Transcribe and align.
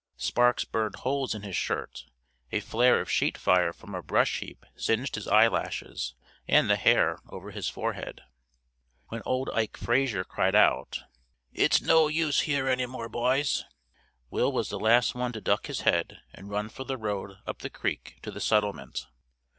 Sparks 0.17 0.65
burned 0.65 0.95
holes 0.95 1.35
in 1.35 1.43
his 1.43 1.55
shirt; 1.55 2.05
a 2.51 2.59
flare 2.59 2.99
of 3.01 3.11
sheet 3.11 3.37
fire 3.37 3.71
from 3.71 3.93
a 3.93 4.01
brush 4.01 4.39
heap 4.39 4.65
singed 4.75 5.13
his 5.13 5.27
eyelashes 5.27 6.15
and 6.47 6.67
the 6.67 6.75
hair 6.75 7.19
over 7.29 7.51
his 7.51 7.69
forehead. 7.69 8.21
When 9.09 9.21
old 9.27 9.51
Ike 9.53 9.77
Frazier 9.77 10.23
cried 10.23 10.55
out, 10.55 11.01
"It's 11.53 11.83
no 11.83 12.07
use 12.07 12.39
here 12.49 12.67
any 12.67 12.87
more, 12.87 13.09
boys!" 13.09 13.63
Will 14.31 14.51
was 14.51 14.69
the 14.69 14.79
last 14.79 15.13
one 15.13 15.33
to 15.33 15.39
duck 15.39 15.67
his 15.67 15.81
head 15.81 16.17
and 16.33 16.49
run 16.49 16.69
for 16.69 16.83
the 16.83 16.97
road 16.97 17.37
up 17.45 17.59
the 17.59 17.69
creek 17.69 18.15
to 18.23 18.31
the 18.31 18.41
settlement. 18.41 19.05